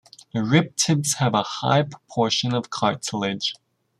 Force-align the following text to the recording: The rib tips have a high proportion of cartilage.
The 0.33 0.43
rib 0.43 0.77
tips 0.77 1.13
have 1.19 1.35
a 1.35 1.43
high 1.43 1.83
proportion 1.83 2.55
of 2.55 2.71
cartilage. 2.71 3.53